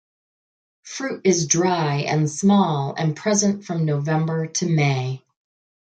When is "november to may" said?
3.85-5.23